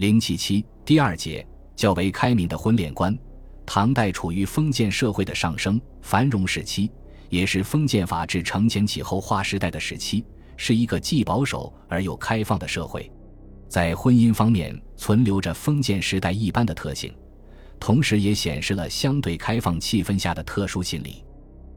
[0.00, 1.46] 零七七第二节
[1.76, 3.14] 较为开明的婚恋观。
[3.66, 6.90] 唐代处于封建社会的上升繁荣时期，
[7.28, 10.24] 也是封建法制承前启后划时代的时期，
[10.56, 13.12] 是一个既保守而又开放的社会。
[13.68, 17.12] 在婚姻方面，存留着封建时代一般的特性，
[17.78, 21.22] 同时也显示了相对开放气氛下的特殊心理。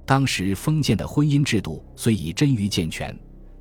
[0.05, 3.13] 当时封建的婚姻制度虽已臻于健全，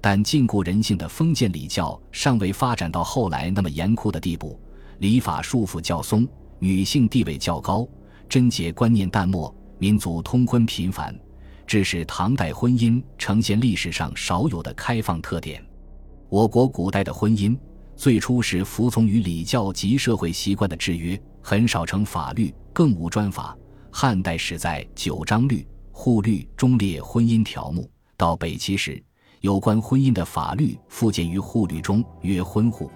[0.02, 4.58] 但禁锢人性的封建礼教尚未发展到后来那么严酷的地步，
[4.98, 6.28] 礼法束缚较松，
[6.58, 7.88] 女性地位较高。
[8.28, 11.16] 贞洁观念淡漠，民族通婚频繁，
[11.68, 15.64] 致使唐代婚姻呈现历史上少有的开放特点。
[16.28, 17.56] 我国古代的婚姻
[17.94, 23.56] 最初是服从于礼教及社会习惯的制约，很少成法律，更无专法。
[23.92, 25.58] 汉代始在《九章律》
[25.92, 29.00] 《户律》中列婚姻条目，到北齐时，
[29.42, 32.88] 有关婚姻的法律附件于户律中，曰婚户。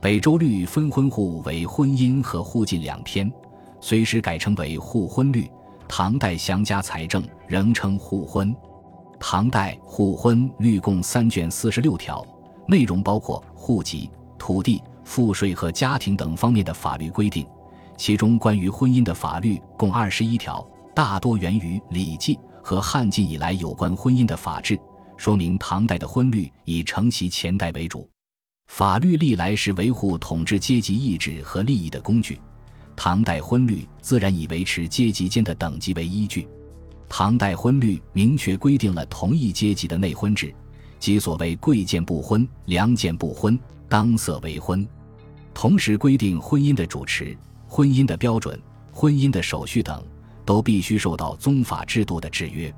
[0.00, 3.30] 北周律分婚户为婚姻和户籍两篇。
[3.80, 5.50] 随时改称为户婚律，
[5.88, 8.54] 唐代详家财政仍称户婚。
[9.18, 12.24] 唐代户婚律共三卷四十六条，
[12.68, 17.44] 内容包括户籍、土地、赋税和家庭等方面的法律规定。
[17.96, 24.78] 其中关于婚姻的法律共二十一条，大多源于《礼记》和汉晋以来有关婚姻的法制，
[25.20, 28.08] 说明唐代的婚律以承袭前代为主。
[28.68, 32.40] 法律历来是维护统治阶级意志和利益的工具。
[32.96, 36.48] 唐代婚律自然以维持阶级间的等级为依据。
[37.06, 40.54] 唐代婚律明确规定了同一阶级的内婚制，
[40.98, 43.60] 即所谓贵贱不婚、良贱不婚、
[43.90, 44.88] 当色为婚。
[45.52, 47.36] 同时规定婚姻的主持、
[47.68, 48.58] 婚姻的标准、
[48.90, 50.02] 婚姻的手续等
[50.46, 52.74] 都必须受到宗法制度的制约。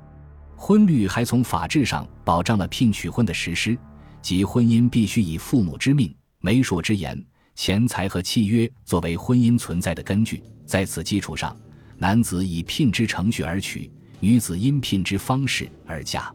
[0.65, 3.77] 婚律还从法制上保障了聘娶婚的实施，
[4.21, 7.21] 即婚姻必须以父母之命、媒妁之言。
[7.53, 11.53] 钱财和契约作为婚姻存在的根据，在此基础上，
[11.97, 16.33] 男子以聘之程序而娶，女子因聘之方式而嫁。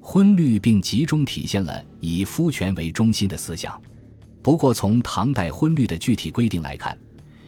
[0.00, 3.80] 婚律并集中体现了以夫权为中心的思想。
[4.42, 6.98] 不过，从唐代婚律的具体规定来看，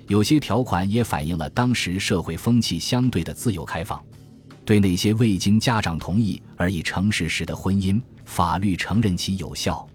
[0.06, 4.00] 有些条款也反映了当时社会风气相对的自由开放。
[4.64, 9.86] 对那些未经家长同意而已成事实的婚姻，法律承认其有效，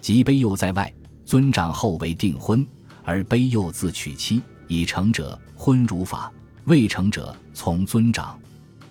[0.00, 0.92] 即卑幼在外。
[1.24, 2.66] 尊长后为订婚，
[3.02, 6.30] 而卑幼自娶妻，已成者婚如法，
[6.66, 8.38] 未成者从尊长。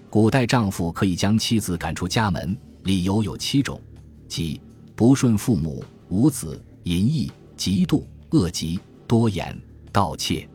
[0.10, 3.80] 古代丈夫可以将妻子赶出家门，理由有七种，
[4.28, 4.60] 即
[4.96, 9.56] 不顺父母、无子、淫逸、嫉妒、恶疾、多言、
[9.92, 10.50] 盗窃。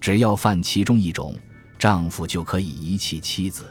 [0.00, 1.34] 只要犯其中一种，
[1.76, 3.64] 丈夫就可以遗弃妻子。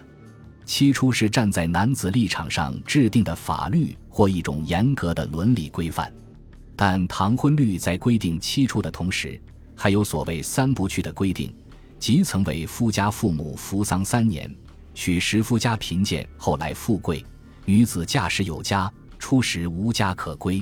[0.66, 6.12] 七出是站在男子立场上制定的法律或一种严格的伦理规范。
[6.76, 9.40] 但唐婚律在规定七出的同时，
[9.76, 11.54] 还有所谓“三不去”的规定，
[12.00, 14.54] 即曾为夫家父母扶丧三年，
[14.94, 17.24] 娶时夫家贫贱，后来富贵；
[17.64, 20.62] 女子嫁时有家，初时无家可归。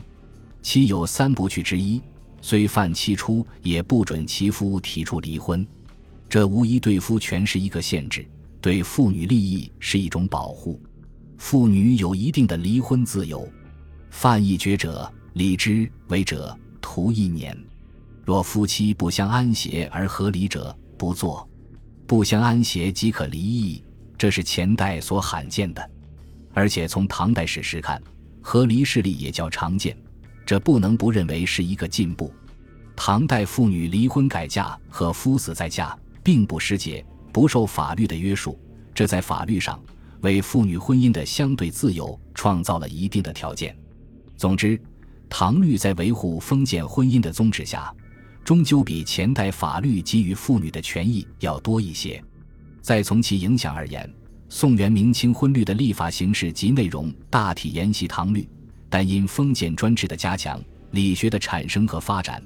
[0.62, 2.02] 妻有三不去之一，
[2.42, 5.66] 虽犯七出，也不准其夫提出离婚。
[6.30, 8.26] 这无疑对夫权是一个限制，
[8.64, 10.82] 对妇女利益是一种保护。
[11.38, 13.46] 妇女有一定的离婚自由。
[14.10, 15.12] 犯一绝者。
[15.34, 17.56] 离之为者，徒一年；
[18.24, 21.50] 若夫妻不相安谐而和离者，不做。
[22.06, 23.84] 不相安谐即可离异，
[24.16, 25.90] 这是前代所罕见的。
[26.54, 28.00] 而且从唐代史实看，
[28.44, 29.98] 和离势力也较常见，
[30.46, 32.32] 这不能不认为是一个进步。
[32.96, 38.58] 唐代妇女离婚改嫁和夫死再嫁，并不失节，不受法律的约束，
[38.94, 39.78] 这在法律上
[40.22, 43.76] 为妇女婚姻的相对自由创造了一定的条件。
[44.38, 44.80] 总之。
[45.36, 47.92] 唐律在维护封建婚姻的宗旨下，
[48.44, 52.24] 终究比前代法律给予妇女的权益要多一些。
[52.84, 54.08] 再从其影响而言，
[54.48, 58.48] 宋元明清婚律的立法形式及内容大体沿袭唐律，
[58.92, 62.40] 但因封建专制的加强、理学的产生和发展，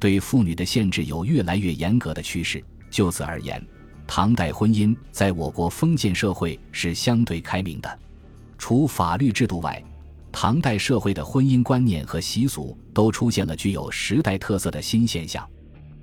[0.00, 2.60] 对妇女的限制有越来越严格的趋势。
[2.90, 3.64] 就此而言，
[4.14, 7.98] 唐代婚姻在我国封建社会是相对开明的，
[8.58, 9.82] 除法律制度外。
[10.30, 15.48] 唐代社会的婚姻观念和习俗都出现了具有时代特色的新现象。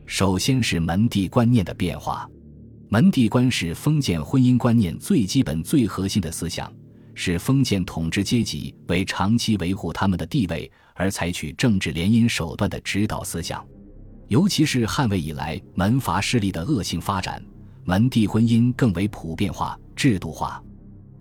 [0.08, 2.28] 首先是门第观念的变化。
[2.88, 6.74] 门第观是封建婚姻观念最基本、最核心的思想，
[7.14, 13.64] 是封建统治阶级为长期维护他们的地位而采取政治联姻手段的指导思想。
[14.30, 17.40] 尤其是汉魏以来门阀势力的恶性发展，
[17.84, 20.64] 门第婚姻更为普遍化、制度化。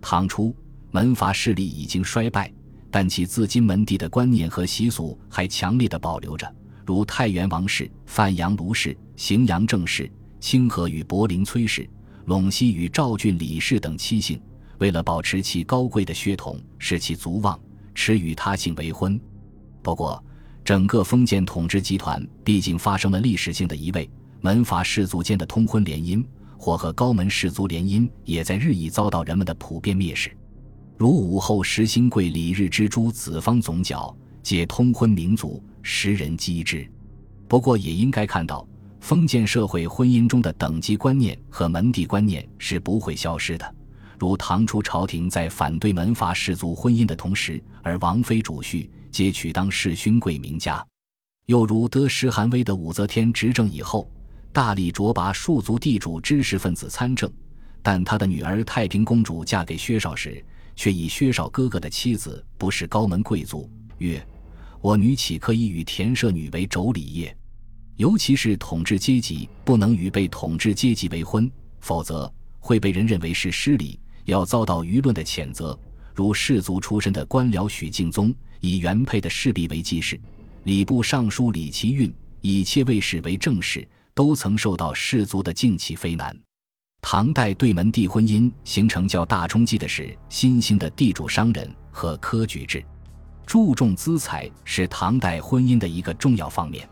[0.01, 0.55] 唐初
[0.91, 2.53] 门阀势力已经衰败。
[2.91, 6.51] 但其自金门第的观念和习俗还强烈的保留着，
[6.87, 10.11] 如太原王氏、范阳卢氏、荥阳郑氏、
[10.41, 11.87] 清河与柏林崔氏、
[12.27, 14.41] 陇西与赵郡李氏等七姓，
[14.79, 17.61] 为了保持其高贵的血统，使其族旺，
[17.95, 19.21] 持与他姓为婚。
[19.83, 20.25] 不过，
[20.65, 24.09] 整个封建统治集团毕竟发生了历史性的移位，
[24.41, 26.25] 门阀士族间的通婚联姻
[26.59, 30.31] 或和高门士族联姻，也在日益遭到人们的普遍蔑视。
[30.99, 36.87] 如武后石兴贵李日之诸子方总角，皆通婚民族，时人讥之。
[37.47, 38.67] 不过，也应该看到，
[39.01, 43.75] 封建社会婚姻中的等级观念和门第观念是不会消失的。
[44.19, 50.85] 如唐初朝廷在反对门阀士族婚姻的同时，而王妃主婿皆娶当世勋贵名家；
[51.47, 54.11] 又如得石韩威的武则天执政以后，
[54.53, 57.31] 大力擢拔庶族地主知识分子参政，
[57.83, 60.45] 但他的女儿太平公主嫁给薛绍时。
[60.81, 63.69] 却以薛少哥哥的妻子不是高门贵族，
[63.99, 64.25] 曰
[64.81, 67.37] ：“我女岂可以与田舍女为妯娌耶？”
[67.99, 71.51] 尤其是统治阶级不能与被统治阶级为婚，
[71.81, 75.77] 否则会被人认为是失礼，要遭到舆论的谴责。
[76.15, 80.17] 如士族出身的官僚许敬宗，以原配的侍婢为继室；
[80.63, 83.85] 礼部尚书李奇运以妾卫士为正室，
[84.19, 86.37] 都曾受到士族的敬起非难。
[87.01, 92.85] 唐代对门第婚姻形成较大冲击的是新兴的地主商人和科举制，
[93.47, 96.89] 注重资财是唐代婚姻的一个重要方面，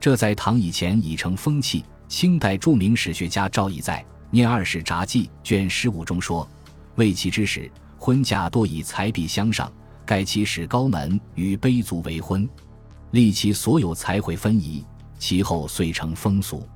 [0.00, 1.84] 这在唐以前已成风气。
[2.08, 4.00] 清代著名史学家赵翼在
[4.32, 6.48] 《念二世札记》卷十五中说
[6.96, 9.72] ：“为其之时，婚嫁多以财币相上，
[10.04, 12.48] 盖其使高门与卑族为婚，
[13.12, 14.84] 立其所有财会分移，
[15.18, 16.66] 其后遂成风俗。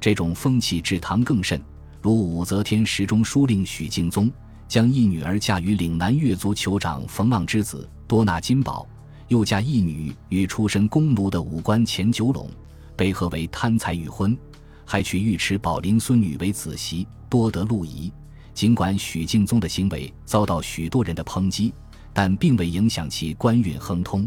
[0.00, 1.60] 这种风气至唐更甚。”
[2.00, 4.30] 如武则天时中书令许敬宗
[4.68, 8.86] 将一女儿嫁于岭南越族酋长冯浪之子，多纳金宝；
[9.26, 12.48] 又嫁一女与出身弓奴的武官钱九垄，
[12.96, 14.38] 被合为贪财与婚，
[14.84, 18.12] 还娶尉迟宝林孙女为子媳，多得禄仪。
[18.54, 21.74] 尽管许敬宗的行为遭到许多人的抨击，
[22.12, 24.26] 但并未影响其官运亨通。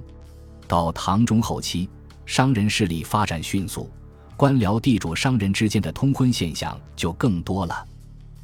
[0.68, 1.90] 到唐中后期，
[2.32, 3.92] 商人势力发展迅速。
[4.38, 7.86] 官僚、地主、商人之间的通婚现象就更多了。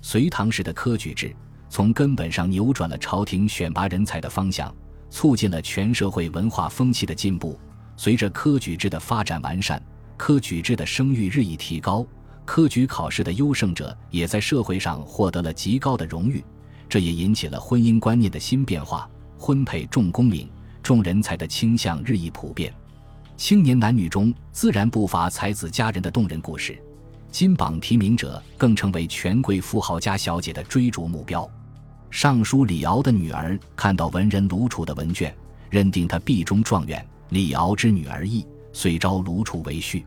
[0.02, 1.34] 隋唐时的科举制
[1.70, 4.76] 从根本上扭转了朝廷选拔人才的方向，
[5.10, 7.58] 促进了全社会文化风气的进步。
[7.96, 9.82] 随着科举制的发展完善，
[10.18, 12.06] 科举制的声誉日益提高，
[12.44, 16.44] 科举考试的优胜者也在社会上获得了极高的荣誉。
[16.90, 20.50] 这也引起了婚姻观念的新变化，婚配重功名、
[20.84, 22.74] 重人才的倾向日益普遍。
[23.38, 26.76] 青年男女中自然不乏才子佳人的动人故事，
[27.32, 31.48] 金榜题名者更成为权贵富豪家小姐的追逐目标。
[32.10, 35.34] 尚书李敖的女儿看到文人卢楚的文卷，
[35.70, 38.44] 认定他必中状元，李敖之女儿亦，
[38.74, 40.04] 遂招卢楚为婿。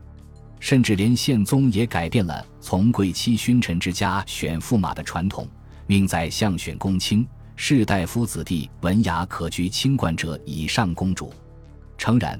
[0.59, 5.47] 甚至连宪宗也改变了从贵戚勋臣之家选驸马的传统，
[5.87, 7.25] 命在相选公卿，
[7.55, 11.33] 士大夫子弟文雅可居清冠者以上公主。
[11.97, 12.37] 诚然。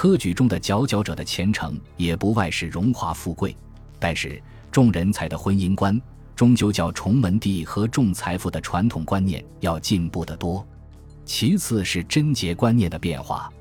[0.00, 3.56] 科举中的佼佼者的前程也不外是荣华富贵，
[3.98, 4.40] 但是
[4.70, 6.00] 重人才的婚姻观
[6.36, 10.64] 终究较重门第和重财富的传统观念要进步得多。
[11.24, 13.52] 其次是贞洁观念的变化。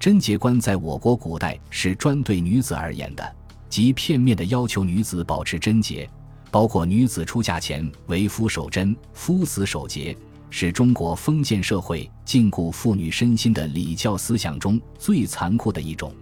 [0.00, 3.36] 贞洁观在我国古代是专对女子而言的，
[3.68, 6.10] 即片面的要求女子保持贞洁，
[6.50, 10.18] 包括女子出嫁前为夫守贞，夫死守节。
[10.50, 16.12] 是中国封建社会禁锢妇女身心的礼教思想中最残酷的一种。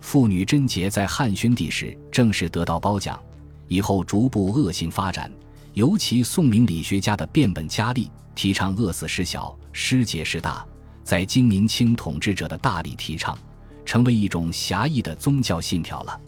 [0.00, 3.18] 妇女贞洁在汉宣帝时正式得到褒奖，
[3.66, 5.30] 以后逐步恶性发展。
[5.74, 10.66] 尤其宋明理学家的变本加厉，提倡饿死事小，失节事大，
[11.04, 13.38] 在金明清统治者的大力提倡，
[13.84, 16.20] 成为一种狭义的宗教信条了。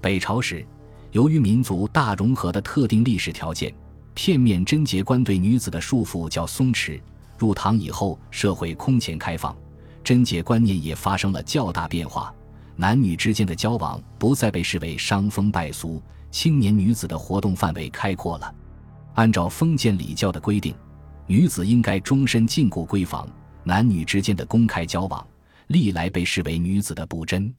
[0.00, 0.66] 北朝时，
[1.12, 3.74] 由于民族大融合的特定历史条件。
[4.16, 6.98] 片面贞洁观对女子的束缚较松弛。
[7.36, 9.54] 入唐以后，社会空前开放，
[10.02, 12.34] 贞洁观念也发生了较大变化。
[12.76, 18.52] 男女之间的交往不再被视为伤风败俗，青年女子的活动范围开阔了。
[19.16, 20.74] 按照封建礼教的规定，
[21.26, 23.28] 女子应该终身禁锢闺房，
[23.64, 25.24] 男女之间的公开交往
[25.66, 27.54] 历来被视为女子的不贞。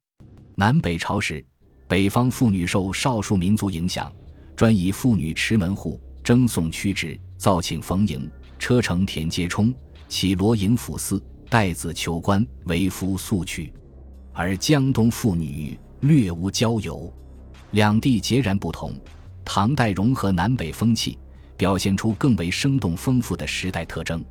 [0.55, 1.45] 南北朝时，
[1.87, 4.11] 北方妇女受少数民族影响，
[4.55, 6.01] 专以妇女持门户。
[6.27, 8.29] 征送屈指，造请逢迎，
[8.60, 9.74] 车乘田皆冲，
[10.10, 13.72] 起罗营府司，带子求官，为夫速去。
[14.34, 17.10] 而江东妇女略无交游，
[17.72, 18.91] 两地截然不同。
[19.46, 21.17] 唐代融合南北风气，
[21.55, 24.22] 表现出更为生动丰富的时代特征。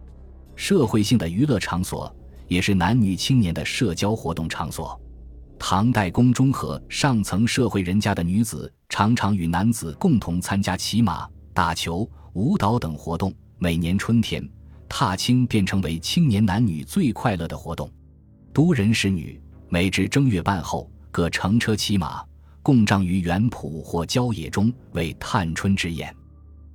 [0.54, 2.14] 社会性的娱乐场所，
[2.46, 5.00] 也是男女青年的社交活动场所。
[5.58, 11.26] 唐代宫中和上层社会人家的女子，常常与男子共同参加骑马、
[11.56, 13.32] 打球、舞蹈等活动。
[13.56, 14.46] 每年春天，
[14.90, 17.90] 踏青便成为青年男女最快乐的活动。
[18.52, 22.22] 都人使女每至正月半后，各乘车骑马，
[22.62, 26.12] 共仗于园圃或郊野中，为探春之宴；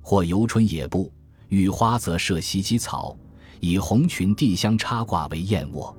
[0.00, 1.12] 或游春野步，
[1.46, 3.16] 遇花则设席及草，
[3.60, 5.96] 以红裙递香插挂为燕窝，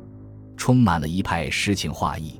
[0.58, 2.38] 充满了一派诗情画意。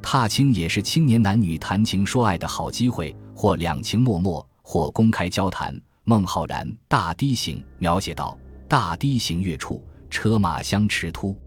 [0.00, 5.80] 踏青也是青年男女谈情说爱的好机会，或两情脉脉，或公开交谈。
[6.06, 8.36] 孟浩然《大堤行》描写道
[8.68, 11.38] ：“大堤行月处，车马相驰突。”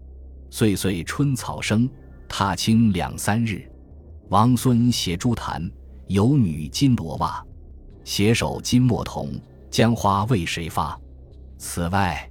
[0.50, 1.88] 岁岁春草生，
[2.26, 3.70] 踏青两三日。
[4.30, 5.70] 王孙携朱檀，
[6.06, 7.44] 游女金罗袜。
[8.02, 9.38] 携手金墨铜，
[9.70, 10.98] 江花为谁发？
[11.56, 12.28] 此外，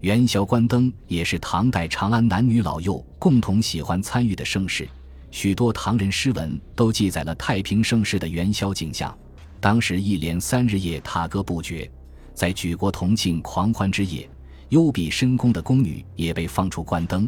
[0.00, 4.86] 元宵观灯也是唐代长安男女老幼共同喜欢参与的盛事。
[5.30, 9.16] 许多唐人诗文都记载了太平盛世的元宵景象。
[9.64, 11.90] 当时一连三日夜踏歌不绝，
[12.34, 14.28] 在举国同庆狂欢之夜，
[14.68, 17.26] 幽闭深宫的宫女也被放出观灯。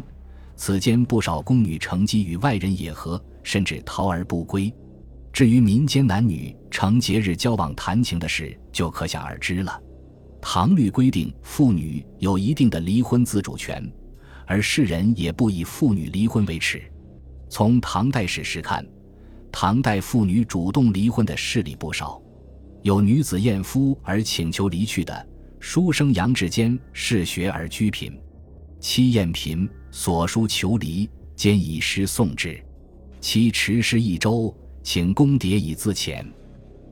[0.55, 4.71] 此间不少宫女乘机与外人野合，甚至逃而不归。
[5.33, 9.81] 至于民间男女成节日交往谈情的事，就可想而知了。
[10.39, 13.83] 唐律规定，妇女有一定的离婚自主权，
[14.45, 16.83] 而世人也不以妇女离婚为耻。
[17.49, 18.85] 从唐代史实看，
[19.51, 22.21] 唐代妇女主动离婚的事例不少，
[22.87, 25.27] 有女子厌夫而请求离去的。
[25.59, 28.17] 书生杨志坚嗜学而居贫，
[28.79, 29.69] 妻厌贫。
[29.91, 32.57] 所书求离，兼以诗送之。
[33.19, 36.25] 妻迟诗一周，请公牒以自遣。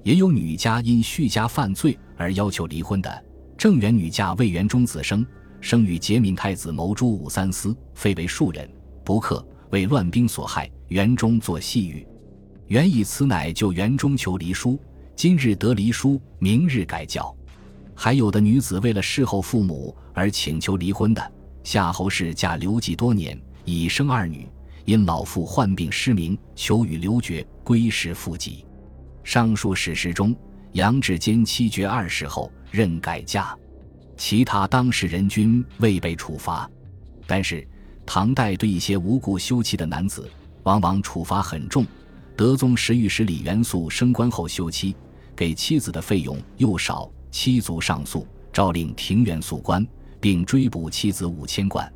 [0.03, 3.25] 也有女家因续家犯罪而要求离婚的。
[3.57, 5.25] 正元女嫁魏元忠子生，
[5.61, 8.69] 生与节敏太子谋诛武三思，非为庶人，
[9.05, 10.69] 不克，为乱兵所害。
[10.89, 12.05] 元忠作细语，
[12.67, 14.77] 原以此乃就元忠求离书。
[15.15, 17.33] 今日得离书，明日改教。
[17.95, 21.31] 还有的女子为了侍候父母而请求离婚的。
[21.63, 24.45] 夏侯氏嫁刘季多年，已生二女，
[24.83, 28.65] 因老父患病失明，求与刘绝归时复籍。
[29.23, 30.35] 上述史实中，
[30.73, 33.57] 杨志坚妻绝二世后任改嫁，
[34.17, 36.69] 其他当事人均未被处罚。
[37.25, 37.65] 但是，
[38.05, 40.29] 唐代对一些无故休妻的男子，
[40.63, 41.85] 往往处罚很重。
[42.35, 44.93] 德宗时御史李元素升官后休妻，
[45.35, 49.85] 给妻子的费用又少，妻族上诉，诏令庭院宿官。
[50.25, 51.87] 并追捕妻子五千贯。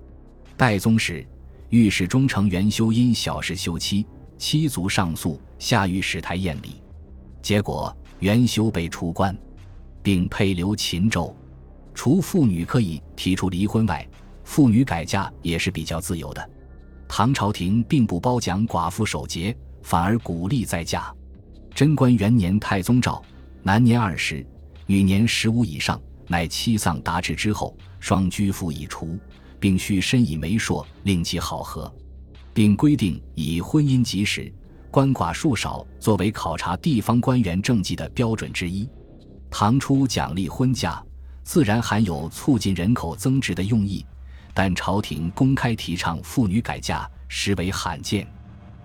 [0.56, 1.26] 代宗时，
[1.70, 4.06] 御史中丞元修因小事休妻，
[4.38, 6.76] 妻族上诉，下御史台验礼，
[7.42, 9.36] 结果元修被出关，
[10.04, 11.36] 并配留秦州。
[11.96, 14.08] 除妇女可以提出离婚外，
[14.44, 16.50] 妇女改嫁也是比较自由的。
[17.08, 21.12] 唐朝廷并不褒奖寡妇守节，反而鼓励再嫁。
[21.74, 23.22] 贞观元年太宗诏，
[23.64, 24.46] 男年二十，
[24.86, 26.00] 女年十五以上。
[26.32, 29.18] 乃妻丧达志之后，双居父已除，
[29.60, 31.92] 并须申以媒妁，令其好合，
[32.54, 34.54] 并规定以婚姻及时、
[34.92, 38.88] 官寡数少作为考察地方官员政绩的标准之一。
[39.50, 41.04] 唐初奖励婚嫁，
[41.44, 44.06] 自然含有促进人口增值的用意，
[44.54, 48.28] 但朝廷公开提倡妇女改嫁，实为罕见。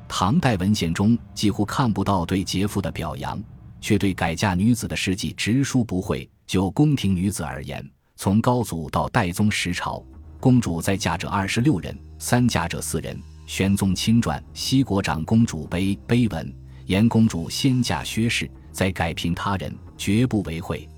[0.08, 3.42] 唐代文献中几乎看不到对杰妇的表扬，
[3.80, 6.28] 却对改嫁女子的事迹直抒不讳。
[6.46, 7.84] 就宫廷女子而言，
[8.16, 10.04] 从高祖到代宗十朝，
[10.38, 13.18] 公主再嫁者二十六人，三嫁者四人。
[13.46, 16.54] 玄宗亲传《西国长公主碑》碑文，
[16.86, 20.88] 言公主先嫁薛氏，再改聘他人，绝不为讳。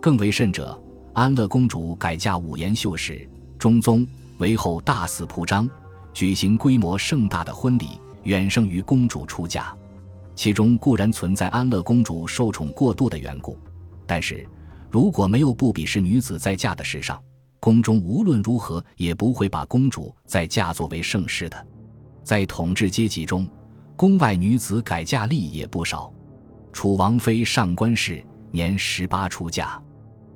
[0.00, 0.80] 更为甚者，
[1.12, 4.06] 安乐公主改嫁武延秀时，中宗
[4.38, 5.68] 为后大肆铺张，
[6.12, 9.74] 举行规模盛大的婚礼，远胜于公主出嫁。
[10.34, 13.58] 其中固然存在安乐公主受宠过度的缘故，
[14.06, 14.46] 但是。
[14.90, 17.22] 如果没有不鄙视女子再嫁的时尚，
[17.60, 21.66] 宫中无论如何也不会把公主再嫁作为盛世的。
[22.24, 23.46] 在统治阶级中，
[23.96, 26.10] 宫外女子改嫁例也不少。
[26.72, 29.78] 楚王妃上官氏年十八出嫁，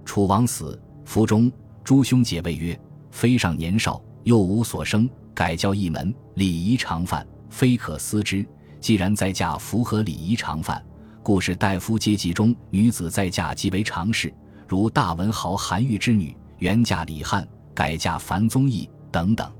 [0.04, 1.50] 楚王死，府中
[1.82, 2.78] 诸兄姐谓曰
[3.10, 8.44] ：“妃上年少，又无所生，改教一门，礼仪常范，非可思之。
[8.80, 10.84] 既然再嫁，符合礼仪常范，
[11.22, 14.32] 故是大夫阶级中女子再嫁即为常事。”
[14.66, 19.52] 如大文豪韩愈之女原嫁李翰，改嫁樊宗义等等。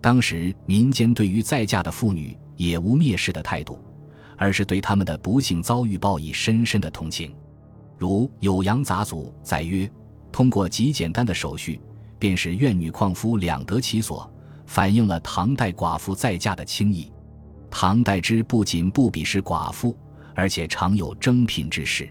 [0.00, 3.82] 当时民间对于再嫁的妇女也无蔑视的态度，
[4.36, 7.34] 而是对他们的不幸遭遇报以深深的同情。
[7.96, 9.90] 如《酉阳杂俎》载曰
[10.30, 11.80] ：“通过极简单的手续，
[12.18, 14.30] 便是怨女旷夫两得其所，
[14.66, 17.10] 反映了唐代寡妇再嫁的轻易。”
[17.74, 19.96] 唐代之不仅不鄙视寡妇，
[20.34, 22.08] 而且常有征聘之事。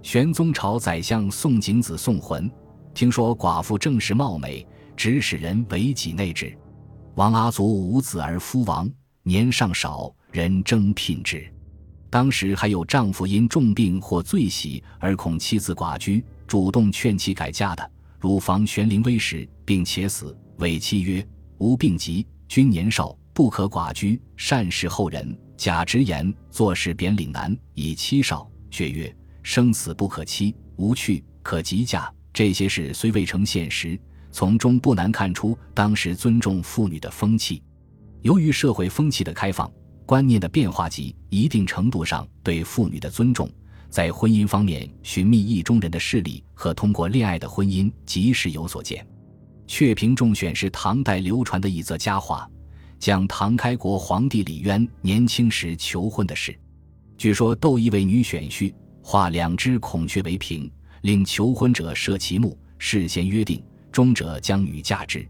[0.00, 2.48] 玄宗朝宰相宋景子宋浑，
[2.94, 4.64] 听说寡妇正是貌美，
[4.96, 6.56] 指使人为己内治。
[7.16, 8.88] 王阿祖无子而夫亡，
[9.24, 11.44] 年尚少，人征聘之。
[12.08, 17.90] 当时还有丈夫因重病或罪喜而恐妻子寡居，主动劝其改嫁的，
[18.20, 21.26] 如房玄龄微时并且死，委妻曰
[21.58, 25.38] ：“吾病疾，君年少。”不可寡居，善事后人。
[25.56, 28.50] 贾直言做事贬岭南，以妻少。
[28.70, 32.12] 却曰：生死不可期，无去可及嫁。
[32.32, 33.98] 这些事虽未成现实，
[34.30, 37.62] 从中不难看出当时尊重妇女的风气。
[38.22, 39.70] 由于社会风气的开放，
[40.06, 43.48] 观念的变化及一定程度上对妇女的尊重，
[43.88, 49.06] 在婚姻方面寻觅意中人的势力和通过恋爱的婚姻，即是有所见。
[49.66, 52.48] 雀屏中选是唐代流传的一则佳话。
[53.02, 56.56] 讲唐开国皇帝李渊年轻时求婚的事，
[57.18, 65.26] 据说窦一位女选婿画两只孔雀为屏，令求婚者设其目，事先约定，终者将女嫁之。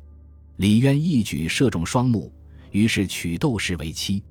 [0.56, 2.30] 李渊一举射中双目，
[2.72, 4.22] 于是娶窦氏为妻。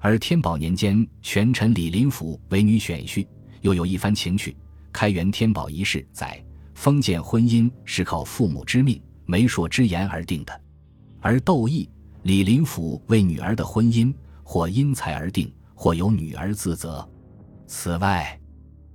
[0.00, 3.24] 而天宝年间，权臣李林甫为女选婿，
[3.60, 4.56] 又有一番情趣。
[4.92, 6.44] 开元天宝一事载，
[6.74, 10.60] 封建婚姻是靠父母之命、媒妁之言而定的，
[11.20, 11.88] 而窦毅。
[12.22, 14.12] 李林甫为女儿的婚姻，
[14.42, 17.06] 或因财而定，或由女儿自责。
[17.66, 18.38] 此外，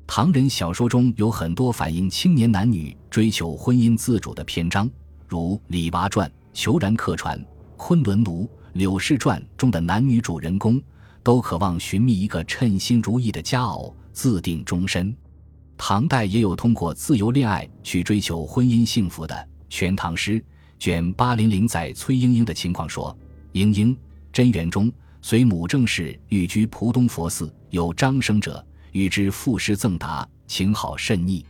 [0.06, 4.88] 唐人小说中有很多反映青年男女追求婚姻自主的篇章，
[5.28, 6.32] 如《李娃传》
[6.64, 7.40] 《虬髯客船》
[7.78, 10.80] 《昆仑奴》《柳氏传》中的男女主人公，
[11.24, 15.16] 都渴望寻觅一个称心如意的佳偶，自定终身。
[15.76, 19.34] 唐代也有通过自由恋爱去追求婚姻幸福的
[19.68, 20.40] 《全唐诗》。
[20.86, 23.18] 卷八零零载崔莺莺的情况说
[23.54, 23.98] ：“莺莺
[24.32, 31.44] 贞元中，随母正氏寓居蒲东佛寺，有张生者，与之赋诗赠答，情好甚腻。”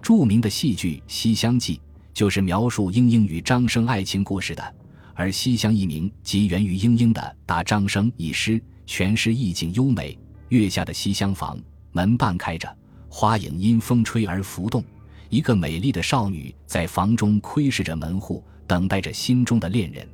[0.00, 1.76] 著名的戏剧《西厢记》
[2.14, 4.74] 就是描述莺莺与张生爱情故事的，
[5.12, 10.18] 而《西厢》一名即源于莺莺的《答张生》一诗，全诗意境优美。
[10.48, 11.60] 月下的西厢房，
[11.92, 12.74] 门半开着，
[13.10, 14.82] 花影因风吹而浮动，
[15.28, 18.42] 一个美丽的少女在房中窥视着门户。
[18.70, 20.06] 等待着心中的恋人，《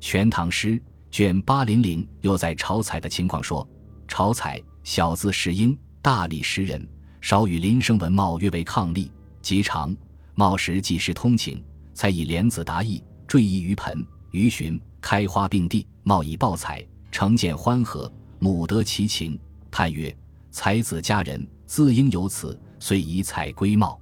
[0.00, 0.72] 全唐诗》
[1.10, 3.66] 卷八零零又在朝采的情况说：
[4.06, 6.86] 朝采小字石英，大理石人，
[7.22, 9.96] 少与林生文貌约为伉俪，极长。
[10.34, 14.06] 貌时即时通情，才以莲子答意，坠意于盆。
[14.30, 20.14] 于寻开花并蒂，貌以报彩，成见欢和，母得其情，叹曰：
[20.50, 23.98] 才子佳人，自应有此，遂以采归貌。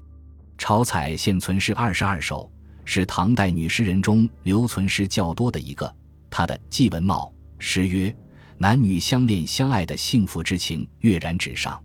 [0.58, 2.50] 朝采现存诗二十二首。
[2.84, 5.92] 是唐代女诗人中留存诗较多的一个。
[6.30, 8.14] 她的《祭文茂》诗曰
[8.58, 11.82] ：“男女相恋相爱的幸福之情跃然纸上。”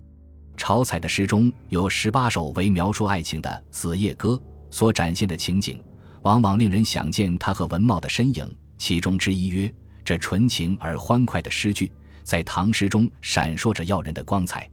[0.58, 4.30] 朝采的诗中有十八首为描述爱情的《子夜歌》，
[4.70, 5.82] 所展现的情景
[6.24, 8.58] 往往令人想见他和文茂的身影。
[8.78, 11.92] 其中之一曰：“这纯情而欢快的诗句，
[12.24, 14.70] 在唐诗中闪烁着耀人的光彩。”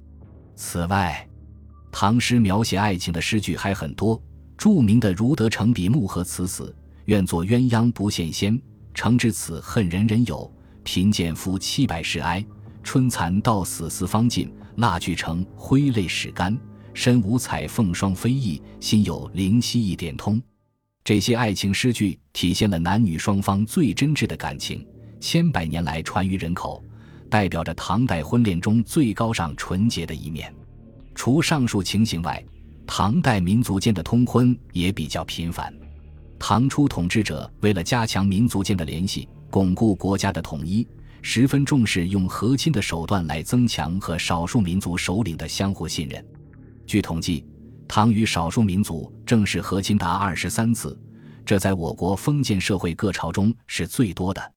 [0.57, 1.29] 此外，
[1.93, 4.21] 唐诗描写爱情的诗句还很多。
[4.57, 6.75] 著名的“如得成笔木，何辞死？
[7.05, 8.61] 愿作鸳鸯不羡仙。
[8.95, 10.51] 诚知此恨人人有，
[10.83, 12.45] 贫贱夫妻百事哀。
[12.83, 16.57] 春蚕到死丝方尽，蜡炬成灰泪始干。
[16.95, 20.41] 身无彩凤双飞翼，心有灵犀一点通。”
[21.05, 24.85] 这些爱情诗句体现了男女双方最真挚的感情，
[25.21, 26.83] 千百年来传于人口，
[27.29, 30.53] 代表着唐代婚恋中最高尚纯洁的一面。
[31.15, 32.45] 除上述情形外，
[32.87, 35.75] 唐代民族间的通婚也比较频繁。
[36.39, 40.87] 唐初统治者为了加强民族间的联系，巩固国家的统一，
[41.21, 46.25] 十分重视用和亲的手段来增强和少数民族首领的相互信任。
[46.87, 47.45] 据统计，
[47.89, 50.99] 唐与少数民族正式和亲达二十三次，
[51.45, 54.53] 这在我国封建社会各朝中是最多的。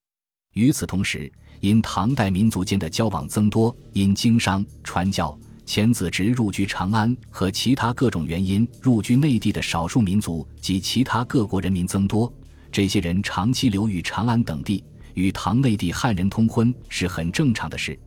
[0.54, 5.38] 与此同时，因唐代民族间的交往增多，因经商传教。
[5.70, 12.34] 遣子侄入居长安和其他各种原因入居内地的少数民族及其他各国人民增多，
[12.72, 17.98] 这些人长期留于长安等地，与唐内地汉人通婚是很正常的事。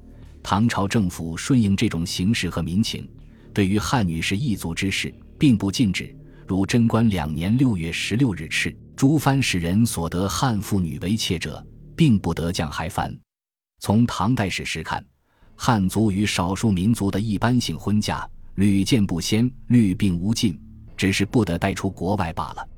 [0.42, 3.08] 唐朝政府顺应这种形势和民情，
[3.54, 6.12] 对于汉女士异族之事并不禁止。
[6.48, 13.16] 如贞观两年六月十六日敕，诸藩使人所得汉妇女为妾者，并不得降还藩。
[13.78, 15.00] 从唐代史实看。
[15.64, 20.60] 汉族与少数民族的一般性婚嫁屡见不鲜，屡并无尽，
[20.96, 22.68] 只是不得带出国外罢了。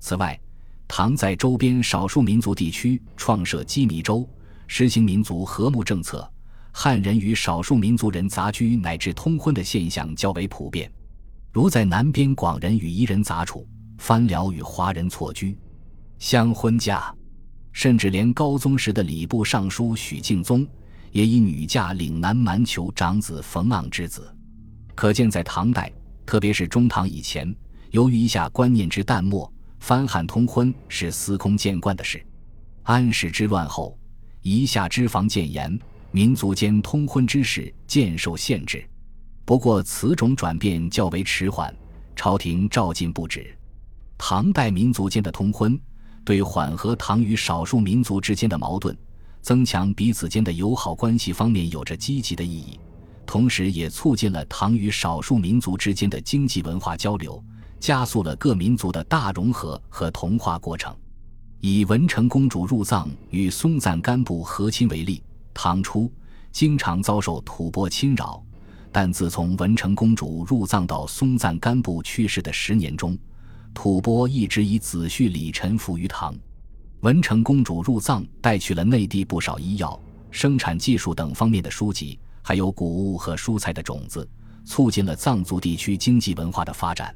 [0.00, 0.38] 此外，
[0.86, 4.28] 唐在周边少数民族地区创设羁縻州，
[4.66, 6.30] 实行民族和睦政策，
[6.72, 10.92] 汉人与少数民族人杂居乃至通婚的现象较为普遍，
[11.50, 15.56] 如在南边广人与彝人杂处，番僚与华人错居，
[16.18, 17.10] 相婚嫁，
[17.72, 20.68] 甚至连高宗时的礼部尚书许敬宗
[21.16, 24.30] 也以女嫁岭南蛮酋长子冯盎之子。
[24.94, 25.90] 可见，在唐代，
[26.26, 27.56] 特别是中唐以前，
[27.90, 29.50] 由于一下观念之淡漠，
[29.80, 32.22] 番汉通婚是司空见惯的事。
[32.82, 33.98] 安史之乱后，
[34.42, 38.86] 夷夏之防渐严，民族间通婚之事渐受限制。
[39.46, 41.74] 不过，此种转变较为迟缓，
[42.14, 43.56] 朝廷照进不止。
[44.18, 45.80] 唐代民族间的通婚，
[46.26, 48.94] 对缓和唐与少数民族之间的矛盾、
[49.46, 52.80] 增强彼此间的友好关系方面有着积极的意义。
[53.24, 57.40] 同时，也促进了唐与少数民族之间的经济文化交流，
[57.78, 60.92] 加速了各民族的大融合和同化过程。
[61.60, 65.22] 以文成公主入藏与松赞干布和亲为例，
[65.54, 66.10] 唐初
[66.50, 68.44] 经常遭受吐蕃侵扰，
[68.90, 73.16] 但自从文成公主入藏到松赞干布去世的十年中，
[73.72, 76.34] 吐蕃一直以子婿礼臣服于唐。
[77.00, 82.18] 文成公主入藏带去了内地不少医药、生产技术等方面的书籍。
[82.42, 84.28] 还有谷物和蔬菜的种子，
[84.64, 87.12] 促进了藏族地区经济文化的发展。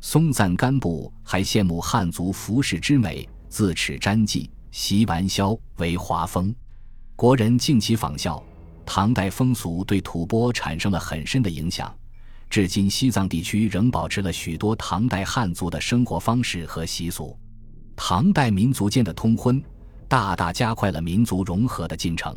[0.00, 6.54] 松赞干布还羡慕汉族服饰之美，自持毡髻，习玩箫，为华风。
[7.16, 8.40] 国人敬其仿效。
[8.86, 11.92] 唐代风俗对吐蕃产生了很深的影响，
[12.48, 17.36] 至今西藏地区仍保持了许多唐代汉族的生活方式和习俗。
[18.02, 19.62] 唐代民族间的通婚，
[20.08, 22.34] 大大加快了民族融合的进程。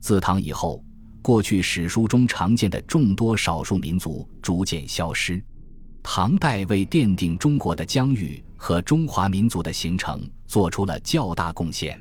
[0.00, 0.84] 自唐以后。
[1.22, 5.42] 过去史书中常见的众多少数民族逐渐消失，
[6.02, 12.00] 唐代为奠定中国的疆域和中华民族的形成做出了较大贡献。